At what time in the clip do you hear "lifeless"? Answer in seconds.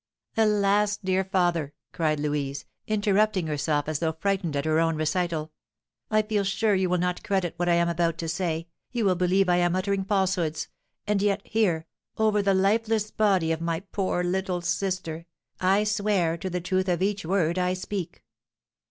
12.55-13.11